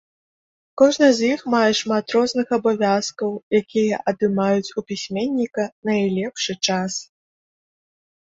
[0.81, 6.93] Кожны з іх мае шмат розных абавязкаў, якія адымаюць у пісьменніка найлепшы час.